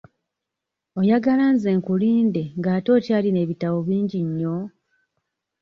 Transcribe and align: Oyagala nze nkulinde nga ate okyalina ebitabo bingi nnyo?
Oyagala 0.99 1.45
nze 1.53 1.69
nkulinde 1.79 2.43
nga 2.57 2.69
ate 2.77 2.89
okyalina 2.97 3.39
ebitabo 3.45 3.77
bingi 3.87 4.19
nnyo? 4.27 4.57